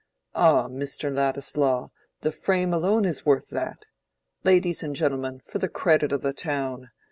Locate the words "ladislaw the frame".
1.15-2.73